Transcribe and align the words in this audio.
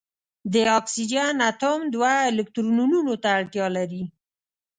د 0.53 0.55
اکسیجن 0.79 1.35
اتوم 1.49 1.79
دوه 1.93 2.11
الکترونونو 2.29 3.13
ته 3.23 3.27
اړتیا 3.37 3.65
لري. 3.77 4.03